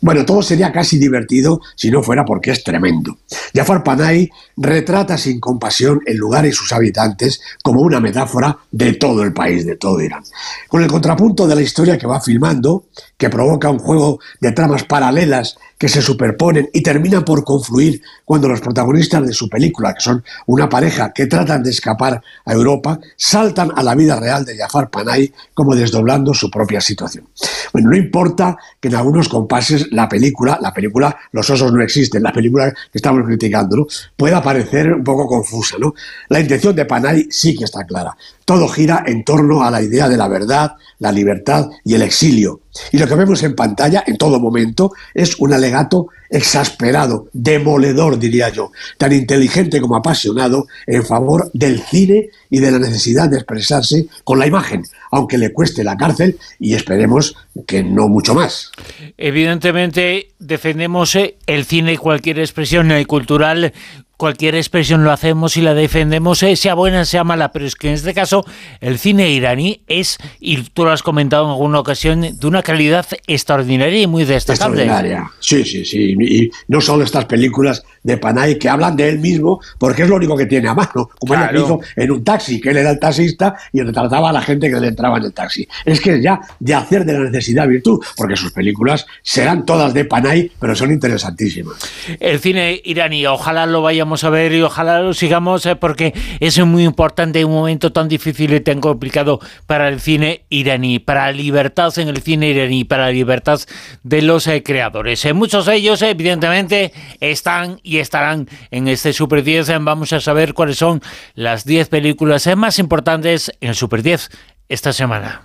Bueno, 0.00 0.24
todo 0.24 0.42
sería 0.42 0.72
casi 0.72 0.98
divertido 0.98 1.60
si 1.76 1.90
no 1.90 2.02
fuera 2.02 2.24
porque 2.24 2.50
es 2.50 2.64
tremendo. 2.64 3.18
Jafar 3.54 3.82
Panay 3.82 4.30
retrata 4.56 5.18
sin 5.18 5.40
compasión 5.40 6.00
el 6.06 6.16
lugar 6.16 6.46
y 6.46 6.52
sus 6.52 6.72
habitantes 6.72 7.40
como 7.62 7.82
una 7.82 8.00
metáfora 8.00 8.58
de 8.70 8.94
todo 8.94 9.22
el 9.22 9.32
país, 9.32 9.66
de 9.66 9.76
todo 9.76 10.00
Irán. 10.00 10.22
Con 10.68 10.82
el 10.82 10.88
contrapunto 10.88 11.46
de 11.46 11.54
la 11.54 11.62
historia 11.62 11.98
que 11.98 12.06
va 12.06 12.20
filmando, 12.20 12.86
que 13.16 13.30
provoca 13.30 13.70
un 13.70 13.78
juego 13.78 14.18
de 14.40 14.52
tramas 14.52 14.84
paralelas 14.84 15.56
que 15.82 15.88
se 15.88 16.00
superponen 16.00 16.70
y 16.72 16.80
terminan 16.80 17.24
por 17.24 17.42
confluir 17.42 18.00
cuando 18.24 18.48
los 18.48 18.60
protagonistas 18.60 19.26
de 19.26 19.32
su 19.32 19.48
película, 19.48 19.92
que 19.92 20.00
son 20.00 20.22
una 20.46 20.68
pareja 20.68 21.12
que 21.12 21.26
tratan 21.26 21.60
de 21.60 21.70
escapar 21.70 22.22
a 22.44 22.52
Europa, 22.52 23.00
saltan 23.16 23.72
a 23.74 23.82
la 23.82 23.96
vida 23.96 24.20
real 24.20 24.44
de 24.44 24.56
Jafar 24.56 24.90
Panay 24.90 25.32
como 25.52 25.74
desdoblando 25.74 26.34
su 26.34 26.48
propia 26.52 26.80
situación. 26.80 27.26
Bueno, 27.72 27.90
no 27.90 27.96
importa 27.96 28.56
que 28.78 28.86
en 28.86 28.94
algunos 28.94 29.28
compases 29.28 29.90
la 29.90 30.08
película, 30.08 30.56
la 30.62 30.72
película 30.72 31.16
Los 31.32 31.50
osos 31.50 31.72
no 31.72 31.82
existen, 31.82 32.22
la 32.22 32.32
película 32.32 32.70
que 32.70 32.98
estamos 32.98 33.26
criticando, 33.26 33.78
¿no? 33.78 33.86
pueda 34.16 34.40
parecer 34.40 34.92
un 34.92 35.02
poco 35.02 35.26
confusa. 35.26 35.78
¿no? 35.80 35.94
La 36.28 36.38
intención 36.38 36.76
de 36.76 36.84
Panay 36.84 37.26
sí 37.28 37.56
que 37.56 37.64
está 37.64 37.84
clara. 37.84 38.16
Todo 38.44 38.68
gira 38.68 39.04
en 39.06 39.24
torno 39.24 39.62
a 39.62 39.70
la 39.70 39.82
idea 39.82 40.08
de 40.08 40.16
la 40.16 40.28
verdad, 40.28 40.72
la 40.98 41.12
libertad 41.12 41.68
y 41.84 41.94
el 41.94 42.02
exilio. 42.02 42.60
Y 42.90 42.98
lo 42.98 43.06
que 43.06 43.14
vemos 43.14 43.42
en 43.42 43.54
pantalla 43.54 44.02
en 44.06 44.16
todo 44.16 44.40
momento 44.40 44.92
es 45.14 45.36
un 45.38 45.52
alegato 45.52 46.08
exasperado, 46.30 47.28
demoledor, 47.34 48.18
diría 48.18 48.48
yo, 48.48 48.72
tan 48.96 49.12
inteligente 49.12 49.80
como 49.80 49.96
apasionado 49.96 50.66
en 50.86 51.04
favor 51.04 51.50
del 51.52 51.80
cine 51.82 52.30
y 52.48 52.60
de 52.60 52.70
la 52.70 52.78
necesidad 52.78 53.28
de 53.28 53.36
expresarse 53.36 54.06
con 54.24 54.38
la 54.38 54.46
imagen, 54.46 54.84
aunque 55.10 55.36
le 55.36 55.52
cueste 55.52 55.84
la 55.84 55.98
cárcel 55.98 56.38
y 56.58 56.72
esperemos 56.72 57.36
que 57.66 57.84
no 57.84 58.08
mucho 58.08 58.34
más. 58.34 58.72
Evidentemente 59.18 60.30
defendemos 60.38 61.14
eh, 61.16 61.36
el 61.46 61.66
cine 61.66 61.92
y 61.92 61.96
cualquier 61.98 62.38
expresión 62.38 62.90
cultural 63.04 63.74
cualquier 64.22 64.54
expresión 64.54 65.02
lo 65.02 65.10
hacemos 65.10 65.56
y 65.56 65.62
la 65.62 65.74
defendemos, 65.74 66.44
eh, 66.44 66.54
sea 66.54 66.74
buena, 66.74 67.04
sea 67.04 67.24
mala, 67.24 67.50
pero 67.50 67.66
es 67.66 67.74
que 67.74 67.88
en 67.88 67.94
este 67.94 68.14
caso 68.14 68.46
el 68.80 69.00
cine 69.00 69.28
iraní 69.32 69.80
es, 69.88 70.16
y 70.38 70.58
tú 70.62 70.84
lo 70.84 70.92
has 70.92 71.02
comentado 71.02 71.46
en 71.46 71.50
alguna 71.50 71.80
ocasión, 71.80 72.20
de 72.20 72.46
una 72.46 72.62
calidad 72.62 73.04
extraordinaria 73.26 74.00
y 74.00 74.06
muy 74.06 74.24
destacable. 74.24 74.84
Extraordinaria, 74.84 75.28
sí, 75.40 75.64
sí, 75.64 75.84
sí. 75.84 76.14
Y 76.20 76.50
no 76.68 76.80
solo 76.80 77.02
estas 77.02 77.24
películas 77.24 77.82
de 78.02 78.16
Panay 78.16 78.58
que 78.58 78.68
hablan 78.68 78.96
de 78.96 79.08
él 79.08 79.18
mismo, 79.18 79.60
porque 79.78 80.02
es 80.02 80.08
lo 80.08 80.16
único 80.16 80.36
que 80.36 80.46
tiene 80.46 80.68
a 80.68 80.74
mano, 80.74 81.10
como 81.18 81.34
él 81.34 81.40
hizo 81.54 81.80
en 81.96 82.10
un 82.10 82.24
taxi, 82.24 82.60
que 82.60 82.70
él 82.70 82.78
era 82.78 82.90
el 82.90 82.98
taxista 82.98 83.54
y 83.72 83.80
retrataba 83.80 84.30
a 84.30 84.32
la 84.32 84.42
gente 84.42 84.70
que 84.70 84.80
le 84.80 84.88
entraba 84.88 85.18
en 85.18 85.24
el 85.24 85.32
taxi. 85.32 85.66
Es 85.84 86.00
que 86.00 86.14
es 86.14 86.22
ya 86.22 86.40
de 86.58 86.74
hacer 86.74 87.04
de 87.04 87.12
la 87.14 87.20
necesidad 87.20 87.66
virtud, 87.66 88.00
porque 88.16 88.36
sus 88.36 88.52
películas 88.52 89.06
serán 89.22 89.64
todas 89.64 89.94
de 89.94 90.04
Panay, 90.04 90.50
pero 90.58 90.74
son 90.74 90.90
interesantísimas. 90.90 91.76
El 92.20 92.38
cine 92.40 92.80
iraní, 92.84 93.26
ojalá 93.26 93.66
lo 93.66 93.82
vayamos 93.82 94.24
a 94.24 94.30
ver 94.30 94.52
y 94.52 94.62
ojalá 94.62 95.00
lo 95.00 95.14
sigamos, 95.14 95.66
eh, 95.66 95.76
porque 95.76 96.12
es 96.40 96.58
muy 96.64 96.84
importante 96.84 97.40
en 97.40 97.46
un 97.46 97.54
momento 97.54 97.92
tan 97.92 98.08
difícil 98.08 98.52
y 98.54 98.60
tan 98.60 98.80
complicado 98.80 99.40
para 99.66 99.88
el 99.88 100.00
cine 100.00 100.44
iraní, 100.48 100.98
para 100.98 101.26
la 101.26 101.32
libertad 101.32 101.92
en 101.98 102.08
el 102.08 102.18
cine 102.18 102.48
iraní, 102.50 102.84
para 102.84 103.06
la 103.06 103.12
libertad 103.12 103.60
de 104.02 104.22
los 104.22 104.46
eh, 104.46 104.62
creadores. 104.62 105.24
Eh, 105.24 105.32
muchos 105.32 105.66
de 105.66 105.76
ellos, 105.76 106.02
evidentemente, 106.02 106.92
están 107.20 107.80
y 107.82 107.91
estarán 107.98 108.48
en 108.70 108.88
este 108.88 109.12
Super 109.12 109.42
10. 109.42 109.68
Vamos 109.80 110.12
a 110.12 110.20
saber 110.20 110.54
cuáles 110.54 110.78
son 110.78 111.00
las 111.34 111.64
10 111.64 111.88
películas 111.88 112.48
más 112.56 112.78
importantes 112.78 113.52
en 113.60 113.74
Super 113.74 114.02
10 114.02 114.30
esta 114.68 114.92
semana. 114.92 115.42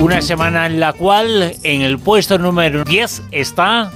Una 0.00 0.22
semana 0.22 0.66
en 0.66 0.80
la 0.80 0.92
cual 0.92 1.54
en 1.62 1.82
el 1.82 1.98
puesto 1.98 2.38
número 2.38 2.84
10 2.84 3.22
está... 3.30 3.90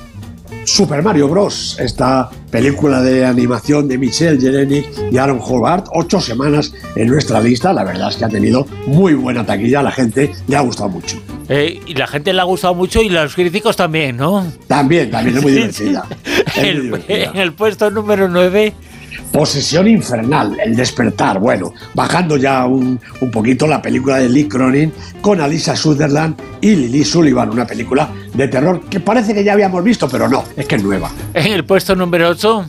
Super 0.64 1.02
Mario 1.02 1.28
Bros. 1.28 1.76
Esta 1.80 2.30
película 2.50 3.00
de 3.00 3.24
animación 3.24 3.88
de 3.88 3.98
Michelle 3.98 4.40
Jelenic 4.40 4.86
y 5.10 5.18
Aaron 5.18 5.40
Hobart, 5.40 5.86
ocho 5.92 6.20
semanas 6.20 6.72
en 6.94 7.08
nuestra 7.08 7.40
lista. 7.40 7.72
La 7.72 7.84
verdad 7.84 8.10
es 8.10 8.16
que 8.16 8.24
ha 8.24 8.28
tenido 8.28 8.66
muy 8.86 9.14
buena 9.14 9.44
taquilla, 9.44 9.82
la 9.82 9.90
gente 9.90 10.30
le 10.46 10.56
ha 10.56 10.60
gustado 10.60 10.90
mucho. 10.90 11.20
Eh, 11.48 11.80
y 11.86 11.94
la 11.94 12.06
gente 12.06 12.32
le 12.32 12.40
ha 12.40 12.44
gustado 12.44 12.74
mucho 12.74 13.02
y 13.02 13.08
los 13.08 13.34
críticos 13.34 13.76
también, 13.76 14.16
¿no? 14.16 14.46
También, 14.68 15.10
también 15.10 15.36
es 15.38 15.42
muy 15.42 15.52
divertida. 15.52 16.04
Es 16.24 16.56
muy 16.56 16.68
El- 16.68 16.82
divertida. 16.82 17.16
en 17.32 17.36
el 17.36 17.52
puesto 17.52 17.90
número 17.90 18.28
9 18.28 18.72
Posesión 19.30 19.88
infernal, 19.88 20.58
el 20.62 20.74
despertar. 20.76 21.38
Bueno, 21.38 21.72
bajando 21.94 22.36
ya 22.36 22.66
un, 22.66 22.98
un 23.20 23.30
poquito 23.30 23.66
la 23.66 23.80
película 23.80 24.18
de 24.18 24.28
Lee 24.28 24.46
Cronin 24.48 24.92
con 25.22 25.40
Alisa 25.40 25.74
Sutherland 25.76 26.36
y 26.60 26.74
Lily 26.76 27.04
Sullivan, 27.04 27.50
una 27.50 27.66
película 27.66 28.10
de 28.34 28.48
terror 28.48 28.80
que 28.90 29.00
parece 29.00 29.34
que 29.34 29.42
ya 29.44 29.52
habíamos 29.54 29.82
visto, 29.84 30.08
pero 30.08 30.28
no, 30.28 30.44
es 30.56 30.66
que 30.66 30.76
es 30.76 30.82
nueva. 30.82 31.10
En 31.34 31.52
el 31.52 31.64
puesto 31.64 31.94
número 31.94 32.28
8 32.28 32.66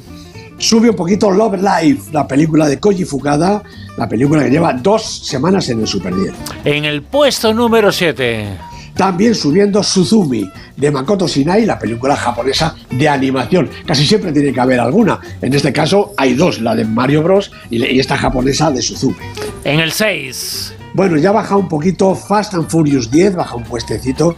Sube 0.58 0.90
un 0.90 0.96
poquito 0.96 1.30
Love 1.32 1.60
Life, 1.62 2.12
la 2.12 2.28
película 2.28 2.68
de 2.68 2.80
Koji 2.80 3.06
Fukada, 3.06 3.64
la 3.98 4.08
película 4.08 4.44
que 4.44 4.50
lleva 4.50 4.74
dos 4.74 5.26
semanas 5.26 5.68
en 5.70 5.82
el 5.82 5.88
Super 5.88 6.16
10. 6.16 6.34
En 6.66 6.86
el 6.86 7.02
puesto 7.02 7.54
número 7.54 7.92
7 7.92 8.48
También 8.96 9.36
subiendo 9.36 9.84
Suzumi 9.84 10.50
de 10.78 10.92
Makoto 10.92 11.28
Shinai, 11.28 11.66
la 11.66 11.78
película 11.78 12.16
japonesa 12.16 12.76
de 12.90 13.10
animación. 13.10 13.70
Casi 13.86 14.06
siempre 14.06 14.32
tiene 14.32 14.54
que 14.54 14.60
haber 14.60 14.80
alguna. 14.80 15.20
En 15.42 15.54
este 15.54 15.74
caso 15.74 16.14
hay 16.18 16.34
dos, 16.34 16.62
la 16.62 16.76
de 16.76 16.86
Mario 16.86 17.24
Bros. 17.24 17.52
y 17.70 18.00
esta 18.00 18.18
japonesa 18.18 18.72
de 18.72 18.82
Suzumi. 18.82 19.16
En 19.64 19.80
el 19.80 19.92
6 19.92 20.74
Bueno, 20.94 21.18
ya 21.18 21.32
baja 21.32 21.58
un 21.58 21.68
poquito 21.68 22.16
Fast 22.16 22.54
and 22.54 22.70
Furious 22.70 23.10
10, 23.12 23.36
baja 23.36 23.56
un 23.56 23.64
puestecito 23.64 24.36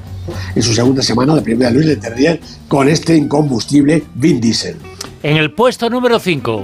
en 0.55 0.61
su 0.63 0.73
segunda 0.73 1.03
semana 1.03 1.35
de 1.35 1.41
primera 1.41 1.69
Luis 1.69 1.85
Leterrier 1.85 2.39
con 2.67 2.89
este 2.89 3.15
incombustible 3.15 4.03
Vin 4.15 4.41
Diesel. 4.41 4.77
En 5.25 5.37
el 5.37 5.51
puesto 5.51 5.89
número 5.89 6.19
5 6.19 6.63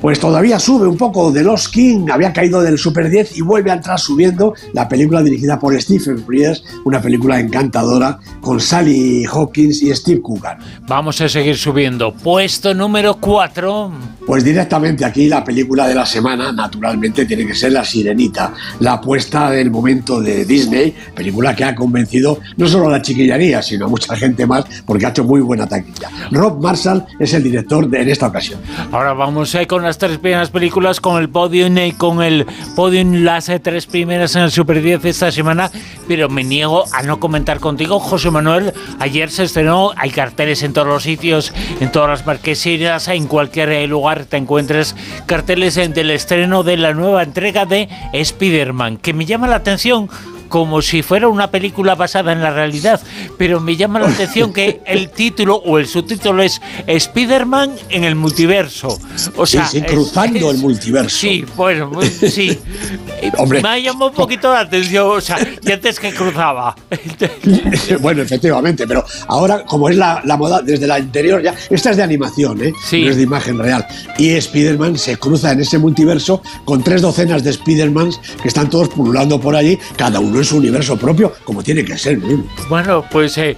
Pues 0.00 0.18
todavía 0.18 0.58
sube 0.58 0.86
un 0.86 0.96
poco 0.96 1.30
de 1.30 1.42
Lost 1.42 1.74
King, 1.74 2.06
había 2.10 2.32
caído 2.32 2.62
del 2.62 2.78
Super 2.78 3.10
10 3.10 3.36
y 3.36 3.42
vuelve 3.42 3.70
a 3.70 3.74
entrar 3.74 4.00
subiendo 4.00 4.54
la 4.72 4.88
película 4.88 5.22
dirigida 5.22 5.58
por 5.58 5.78
Stephen 5.78 6.24
Frears, 6.24 6.64
una 6.86 7.02
película 7.02 7.38
encantadora 7.38 8.18
con 8.40 8.60
Sally 8.60 9.26
Hawkins 9.26 9.82
y 9.82 9.94
Steve 9.94 10.22
Coogan. 10.22 10.58
Vamos 10.88 11.20
a 11.20 11.28
seguir 11.28 11.58
subiendo. 11.58 12.14
Puesto 12.14 12.72
número 12.72 13.18
4 13.20 13.92
Pues 14.26 14.42
directamente 14.42 15.04
aquí 15.04 15.28
la 15.28 15.44
película 15.44 15.86
de 15.86 15.94
la 15.94 16.06
semana, 16.06 16.50
naturalmente, 16.50 17.26
tiene 17.26 17.46
que 17.46 17.54
ser 17.54 17.72
La 17.72 17.84
Sirenita, 17.84 18.54
la 18.78 18.94
apuesta 18.94 19.50
del 19.50 19.70
momento 19.70 20.18
de 20.22 20.46
Disney, 20.46 20.94
película 21.14 21.54
que 21.54 21.64
ha 21.64 21.74
convencido 21.74 22.38
no 22.56 22.66
solo 22.66 22.88
a 22.88 22.92
la 22.92 23.02
chiquillería, 23.02 23.60
sino 23.60 23.84
a 23.84 23.88
mucha 23.88 24.16
gente 24.16 24.46
más, 24.46 24.64
porque 24.86 25.04
ha 25.04 25.10
hecho 25.10 25.24
muy 25.24 25.42
buena 25.42 25.66
taquilla. 25.66 26.08
Rob 26.30 26.62
Marshall 26.62 27.04
es 27.18 27.34
el 27.34 27.42
director 27.42 27.86
de, 27.86 28.00
en 28.00 28.08
esta 28.08 28.28
ocasión. 28.28 28.60
Ahora 28.92 29.12
vamos 29.12 29.54
eh, 29.54 29.66
con 29.66 29.89
las 29.90 29.98
tres 29.98 30.18
primeras 30.18 30.50
películas, 30.50 31.00
con 31.00 31.20
el 31.20 31.28
podium 31.28 31.76
y 31.78 31.90
con 31.90 32.22
el 32.22 32.46
podium 32.76 33.24
las 33.24 33.48
eh, 33.48 33.58
tres 33.58 33.86
primeras 33.86 34.36
en 34.36 34.42
el 34.42 34.52
Super 34.52 34.80
10 34.80 35.04
esta 35.04 35.32
semana, 35.32 35.68
pero 36.06 36.28
me 36.28 36.44
niego 36.44 36.84
a 36.92 37.02
no 37.02 37.18
comentar 37.18 37.58
contigo, 37.58 37.98
José 37.98 38.30
Manuel. 38.30 38.72
Ayer 39.00 39.32
se 39.32 39.42
estrenó, 39.42 39.90
hay 39.96 40.10
carteles 40.10 40.62
en 40.62 40.72
todos 40.72 40.86
los 40.86 41.02
sitios, 41.02 41.52
en 41.80 41.90
todas 41.90 42.08
las 42.08 42.24
marquesinas, 42.24 43.08
en 43.08 43.26
cualquier 43.26 43.70
eh, 43.70 43.88
lugar 43.88 44.26
te 44.26 44.36
encuentres 44.36 44.94
carteles 45.26 45.76
eh, 45.76 45.88
del 45.88 46.12
estreno 46.12 46.62
de 46.62 46.76
la 46.76 46.94
nueva 46.94 47.24
entrega 47.24 47.66
de 47.66 47.88
Spider-Man, 48.12 48.98
que 48.98 49.12
me 49.12 49.26
llama 49.26 49.48
la 49.48 49.56
atención 49.56 50.08
como 50.50 50.82
si 50.82 51.02
fuera 51.02 51.28
una 51.28 51.50
película 51.50 51.94
basada 51.94 52.32
en 52.32 52.42
la 52.42 52.50
realidad, 52.50 53.00
pero 53.38 53.60
me 53.60 53.76
llama 53.76 54.00
la 54.00 54.08
atención 54.08 54.52
que 54.52 54.82
el 54.84 55.08
título 55.10 55.54
o 55.56 55.78
el 55.78 55.86
subtítulo 55.86 56.42
es 56.42 56.60
Spider-Man 56.86 57.72
en 57.88 58.04
el 58.04 58.16
multiverso. 58.16 58.98
O 59.36 59.46
sea, 59.46 59.64
sí, 59.66 59.78
sí, 59.80 59.86
cruzando 59.86 60.50
es- 60.50 60.56
el 60.56 60.60
multiverso. 60.60 61.16
Sí, 61.16 61.44
bueno, 61.56 61.88
muy- 61.88 62.06
sí. 62.08 62.58
Hombre. 63.38 63.62
Me 63.62 63.68
ha 63.68 63.78
llamado 63.78 64.08
un 64.08 64.14
poquito 64.14 64.52
la 64.52 64.60
atención, 64.60 65.06
o 65.08 65.20
sea, 65.20 65.38
y 65.62 65.70
antes 65.72 65.98
que 66.00 66.12
cruzaba. 66.12 66.74
bueno, 68.00 68.22
efectivamente, 68.22 68.86
pero 68.86 69.04
ahora, 69.28 69.64
como 69.64 69.88
es 69.88 69.96
la, 69.96 70.20
la 70.24 70.36
moda 70.36 70.62
desde 70.62 70.86
la 70.86 70.96
anterior, 70.96 71.42
ya, 71.42 71.54
esta 71.70 71.90
es 71.90 71.96
de 71.96 72.02
animación, 72.02 72.62
¿eh? 72.64 72.72
Sí. 72.84 73.02
no 73.04 73.10
es 73.10 73.16
de 73.16 73.22
imagen 73.22 73.58
real. 73.58 73.86
Y 74.18 74.30
Spider-Man 74.30 74.98
se 74.98 75.16
cruza 75.16 75.52
en 75.52 75.60
ese 75.60 75.78
multiverso 75.78 76.42
con 76.64 76.82
tres 76.82 77.02
docenas 77.02 77.44
de 77.44 77.50
Spider-Mans 77.50 78.20
que 78.42 78.48
están 78.48 78.68
todos 78.68 78.88
pululando 78.88 79.40
por 79.40 79.54
allí, 79.54 79.78
cada 79.96 80.18
uno 80.20 80.39
en 80.40 80.44
su 80.46 80.56
universo 80.56 80.96
propio, 80.98 81.32
como 81.44 81.62
tiene 81.62 81.84
que 81.84 81.96
ser. 81.96 82.18
¿no? 82.18 82.44
Bueno, 82.68 83.04
pues 83.10 83.36
eh, 83.38 83.56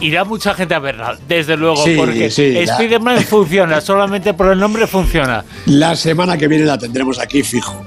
irá 0.00 0.24
mucha 0.24 0.54
gente 0.54 0.74
a 0.74 0.78
verla, 0.78 1.18
desde 1.28 1.56
luego, 1.56 1.84
Sí, 1.84 1.94
porque 1.96 2.30
sí. 2.30 2.56
Spider-Man 2.56 3.22
funciona, 3.28 3.80
solamente 3.80 4.34
por 4.34 4.52
el 4.52 4.58
nombre 4.58 4.86
funciona. 4.86 5.44
La 5.66 5.94
semana 5.96 6.36
que 6.38 6.48
viene 6.48 6.64
la 6.64 6.78
tendremos 6.78 7.18
aquí 7.18 7.42
fijo. 7.42 7.84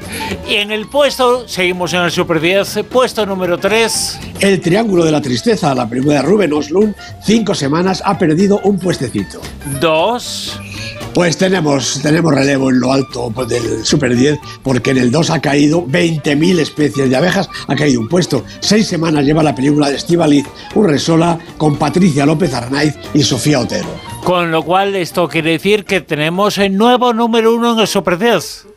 Y 0.48 0.56
en 0.56 0.72
el 0.72 0.88
puesto, 0.88 1.48
seguimos 1.48 1.94
en 1.94 2.02
el 2.02 2.12
Super 2.12 2.40
10, 2.40 2.82
puesto 2.90 3.26
número 3.26 3.58
3. 3.58 4.20
El 4.40 4.62
Triángulo 4.62 5.06
de 5.06 5.12
la 5.12 5.22
Tristeza, 5.22 5.74
la 5.74 5.88
película 5.88 6.16
de 6.16 6.22
Ruben 6.22 6.54
Oslund, 6.54 6.96
cinco 7.24 7.56
semanas 7.56 8.02
ha 8.06 8.18
perdido 8.18 8.60
un 8.64 8.78
puestecito. 8.78 9.42
2. 9.80 10.60
Pues 11.14 11.38
tenemos, 11.38 12.02
tenemos 12.02 12.34
relevo 12.34 12.72
en 12.72 12.80
lo 12.80 12.92
alto 12.92 13.32
del 13.48 13.86
Super 13.86 14.16
10, 14.16 14.40
porque 14.64 14.92
en 14.92 14.98
el 14.98 15.12
2 15.12 15.30
ha 15.30 15.42
caído 15.42 15.86
20.000 15.86 16.60
especies 16.60 17.08
de 17.08 17.16
abejas, 17.16 17.48
ha 17.68 17.76
caído 17.76 18.02
un 18.02 18.08
puesto. 18.08 18.44
Seis 18.62 18.88
semanas 18.88 19.24
lleva 19.24 19.44
la 19.44 19.54
película 19.54 19.90
de 19.90 19.98
Estivaliz 19.98 20.46
Urresola 20.74 21.38
con 21.58 21.78
Patricia 21.78 22.26
López 22.26 22.52
Arnaiz 22.56 22.96
y 23.14 23.22
Sofía 23.22 23.60
Otero. 23.60 23.90
Con 24.24 24.52
lo 24.52 24.64
cual, 24.64 24.96
esto 24.96 25.28
quiere 25.28 25.52
decir 25.52 25.86
que 25.86 26.02
tenemos 26.02 26.58
el 26.58 26.76
nuevo 26.76 27.14
número 27.14 27.54
1 27.54 27.74
en 27.74 27.80
el 27.80 27.88
Super 27.88 28.18
10. 28.18 28.73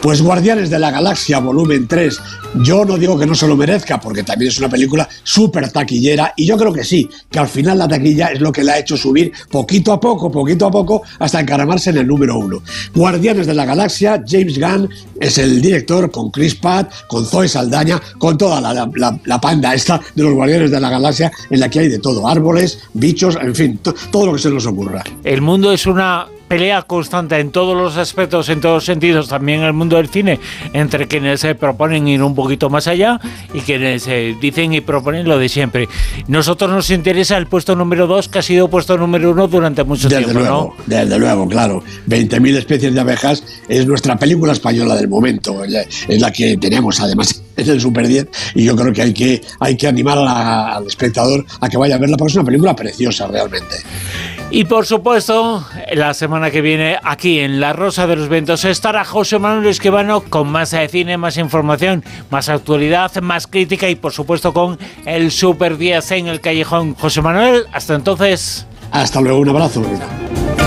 Pues 0.00 0.22
Guardianes 0.22 0.70
de 0.70 0.78
la 0.78 0.92
Galaxia, 0.92 1.40
volumen 1.40 1.88
3. 1.88 2.20
Yo 2.62 2.84
no 2.84 2.96
digo 2.96 3.18
que 3.18 3.26
no 3.26 3.34
se 3.34 3.48
lo 3.48 3.56
merezca, 3.56 3.98
porque 3.98 4.22
también 4.22 4.50
es 4.50 4.58
una 4.58 4.68
película 4.68 5.08
súper 5.24 5.68
taquillera, 5.72 6.32
y 6.36 6.46
yo 6.46 6.56
creo 6.56 6.72
que 6.72 6.84
sí, 6.84 7.08
que 7.28 7.40
al 7.40 7.48
final 7.48 7.78
la 7.78 7.88
taquilla 7.88 8.28
es 8.28 8.40
lo 8.40 8.52
que 8.52 8.62
la 8.62 8.74
ha 8.74 8.78
hecho 8.78 8.96
subir 8.96 9.32
poquito 9.50 9.92
a 9.92 9.98
poco, 9.98 10.30
poquito 10.30 10.66
a 10.66 10.70
poco, 10.70 11.02
hasta 11.18 11.40
encaramarse 11.40 11.90
en 11.90 11.98
el 11.98 12.06
número 12.06 12.38
uno. 12.38 12.62
Guardianes 12.94 13.46
de 13.48 13.54
la 13.54 13.64
Galaxia, 13.64 14.22
James 14.26 14.58
Gunn 14.60 14.88
es 15.20 15.38
el 15.38 15.60
director, 15.60 16.10
con 16.12 16.30
Chris 16.30 16.54
Pratt, 16.54 16.92
con 17.08 17.26
Zoe 17.26 17.48
Saldaña, 17.48 18.00
con 18.18 18.38
toda 18.38 18.60
la, 18.60 18.88
la- 19.24 19.40
panda 19.40 19.74
esta 19.74 20.00
de 20.14 20.22
los 20.22 20.34
Guardianes 20.34 20.70
de 20.70 20.80
la 20.80 20.88
Galaxia, 20.90 21.32
en 21.50 21.58
la 21.60 21.68
que 21.68 21.80
hay 21.80 21.88
de 21.88 21.98
todo, 21.98 22.28
árboles, 22.28 22.78
bichos, 22.94 23.36
en 23.42 23.54
fin, 23.54 23.78
to- 23.78 23.94
todo 24.12 24.26
lo 24.26 24.32
que 24.34 24.38
se 24.38 24.50
nos 24.50 24.66
ocurra. 24.66 25.02
El 25.24 25.42
mundo 25.42 25.72
es 25.72 25.84
una 25.86 26.26
pelea 26.48 26.82
constante 26.82 27.38
en 27.38 27.50
todos 27.50 27.76
los 27.76 27.96
aspectos, 27.96 28.48
en 28.48 28.60
todos 28.60 28.76
los 28.76 28.84
sentidos, 28.84 29.28
también 29.28 29.60
en 29.60 29.66
el 29.66 29.72
mundo 29.72 29.96
del 29.96 30.08
cine, 30.08 30.38
entre 30.72 31.06
quienes 31.08 31.40
se 31.40 31.54
proponen 31.54 32.06
ir 32.08 32.22
un 32.22 32.34
poquito 32.34 32.70
más 32.70 32.86
allá 32.86 33.20
y 33.54 33.60
quienes 33.60 34.06
eh, 34.06 34.36
dicen 34.40 34.72
y 34.72 34.80
proponen 34.80 35.26
lo 35.28 35.38
de 35.38 35.48
siempre. 35.48 35.88
Nosotros 36.28 36.70
nos 36.70 36.90
interesa 36.90 37.36
el 37.36 37.46
puesto 37.46 37.74
número 37.76 38.06
2, 38.06 38.28
que 38.28 38.38
ha 38.38 38.42
sido 38.42 38.68
puesto 38.68 38.96
número 38.96 39.30
1 39.32 39.48
durante 39.48 39.84
mucho 39.84 40.08
Desde 40.08 40.24
tiempo, 40.24 40.40
luego, 40.40 40.74
¿no? 40.78 40.84
desde 40.86 41.18
luego, 41.18 41.48
claro. 41.48 41.82
20.000 42.08 42.56
especies 42.56 42.94
de 42.94 43.00
abejas 43.00 43.42
es 43.68 43.86
nuestra 43.86 44.16
película 44.16 44.52
española 44.52 44.94
del 44.96 45.08
momento. 45.08 45.64
Es 45.64 45.70
la- 45.70 45.82
Es 46.08 46.20
la 46.20 46.30
que 46.32 46.56
tenemos, 46.56 47.00
además, 47.00 47.42
en 47.56 47.68
el 47.68 47.80
Super 47.80 48.06
10. 48.06 48.28
Y 48.54 48.64
yo 48.64 48.76
creo 48.76 48.92
que 48.92 49.02
hay 49.02 49.12
que, 49.12 49.40
hay 49.60 49.76
que 49.76 49.86
animar 49.88 50.18
a 50.18 50.76
al 50.76 50.86
espectador 50.86 51.44
a 51.60 51.68
que 51.68 51.76
vaya 51.76 51.96
a 51.96 51.98
verla, 51.98 52.16
porque 52.16 52.30
es 52.32 52.36
una 52.36 52.44
película 52.44 52.76
preciosa, 52.76 53.26
realmente. 53.26 53.76
Y 54.56 54.64
por 54.64 54.86
supuesto, 54.86 55.66
la 55.92 56.14
semana 56.14 56.50
que 56.50 56.62
viene 56.62 56.96
aquí 57.02 57.40
en 57.40 57.60
La 57.60 57.74
Rosa 57.74 58.06
de 58.06 58.16
los 58.16 58.30
Vientos 58.30 58.64
estará 58.64 59.04
José 59.04 59.38
Manuel 59.38 59.66
Esquivano 59.66 60.22
con 60.22 60.48
más 60.48 60.70
de 60.70 60.88
cine, 60.88 61.18
más 61.18 61.36
información, 61.36 62.02
más 62.30 62.48
actualidad, 62.48 63.14
más 63.16 63.46
crítica 63.46 63.86
y 63.90 63.96
por 63.96 64.12
supuesto 64.12 64.54
con 64.54 64.78
el 65.04 65.30
Super 65.30 65.76
10 65.76 66.10
en 66.12 66.28
el 66.28 66.40
callejón. 66.40 66.94
José 66.94 67.20
Manuel, 67.20 67.66
hasta 67.70 67.96
entonces. 67.96 68.66
Hasta 68.92 69.20
luego, 69.20 69.40
un 69.40 69.50
abrazo. 69.50 69.82
Lorena. 69.82 70.06